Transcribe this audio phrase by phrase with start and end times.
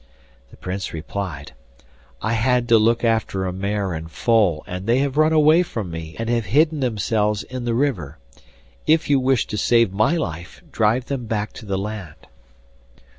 [0.49, 1.51] The Prince replied:
[2.23, 5.91] 'I had to look after a mare and foal, and they have run away from
[5.91, 8.17] me and have hidden themselves in the river;
[8.87, 12.15] if you wish to save my life drive them back to the land.